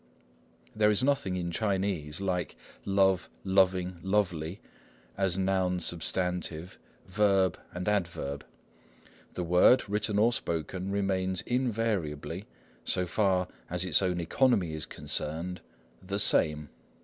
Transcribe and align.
There 0.75 0.89
is 0.89 1.03
nothing 1.03 1.35
in 1.37 1.51
Chinese 1.51 2.19
like 2.19 2.55
love, 2.85 3.29
loving, 3.43 3.99
lovely, 4.01 4.59
as 5.15 5.37
noun 5.37 5.79
substantive, 5.79 6.79
verb, 7.05 7.59
and 7.71 7.87
adverb. 7.87 8.43
The 9.35 9.43
word, 9.43 9.87
written 9.87 10.17
or 10.17 10.33
spoken, 10.33 10.89
remains 10.89 11.41
invariably, 11.43 12.47
so 12.83 13.05
far 13.05 13.47
as 13.69 13.85
its 13.85 14.01
own 14.01 14.19
economy 14.19 14.73
is 14.73 14.87
concerned, 14.87 15.61
the 16.01 16.17
same. 16.17 16.69